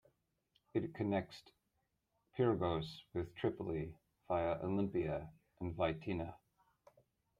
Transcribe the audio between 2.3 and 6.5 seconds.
Pyrgos with Tripoli, via Olympia and Vytina.